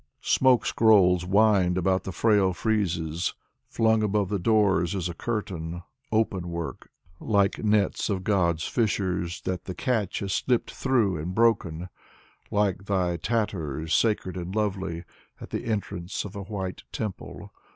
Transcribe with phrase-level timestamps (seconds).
[0.23, 3.35] Smoke scrolls wind about the frail friezes;
[3.67, 6.89] Flung above the doors is a curtain— Open work:
[7.19, 11.89] like nets of God's fishers That the catch has slipped through and broken,
[12.49, 15.03] Like thy tatters, sacred and lovely,
[15.39, 17.51] At the entrance of a white temple.